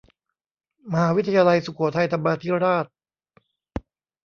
[0.91, 2.85] มหาวิทยาลัยสุโขทัยธรรมาธิราช